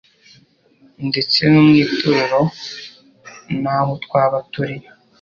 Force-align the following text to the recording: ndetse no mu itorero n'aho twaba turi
ndetse 1.09 1.39
no 1.51 1.61
mu 1.67 1.73
itorero 1.83 2.41
n'aho 3.61 3.91
twaba 4.05 4.37
turi 4.51 4.75